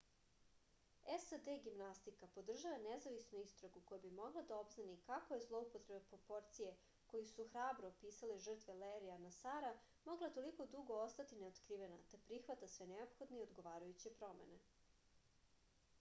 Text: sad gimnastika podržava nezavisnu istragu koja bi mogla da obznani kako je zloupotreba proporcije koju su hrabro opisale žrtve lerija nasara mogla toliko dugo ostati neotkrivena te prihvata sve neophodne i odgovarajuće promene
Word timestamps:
sad 1.23 1.47
gimnastika 1.63 2.27
podržava 2.37 2.77
nezavisnu 2.85 3.41
istragu 3.41 3.81
koja 3.89 4.01
bi 4.05 4.09
mogla 4.19 4.41
da 4.51 4.55
obznani 4.63 4.95
kako 5.09 5.35
je 5.37 5.43
zloupotreba 5.43 5.99
proporcije 6.07 6.71
koju 7.11 7.27
su 7.33 7.45
hrabro 7.51 7.91
opisale 7.93 8.37
žrtve 8.47 8.75
lerija 8.83 9.17
nasara 9.27 9.73
mogla 10.09 10.29
toliko 10.39 10.67
dugo 10.77 10.95
ostati 11.03 11.37
neotkrivena 11.43 11.99
te 12.15 12.21
prihvata 12.31 12.71
sve 12.77 12.89
neophodne 12.95 13.39
i 13.43 13.45
odgovarajuće 13.49 14.13
promene 14.23 14.59